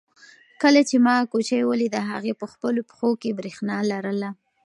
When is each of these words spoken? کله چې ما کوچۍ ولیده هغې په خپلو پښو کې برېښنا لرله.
کله 0.61 0.81
چې 0.89 0.95
ما 1.05 1.15
کوچۍ 1.31 1.61
ولیده 1.65 2.01
هغې 2.11 2.33
په 2.41 2.45
خپلو 2.53 2.81
پښو 2.89 3.11
کې 3.21 3.37
برېښنا 3.39 3.77
لرله. 3.91 4.29